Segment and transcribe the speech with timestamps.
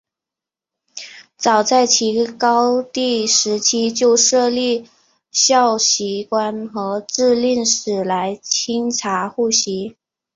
[1.37, 4.89] 早在齐高帝时期就设立
[5.31, 9.95] 校籍官和置令史来清查户籍。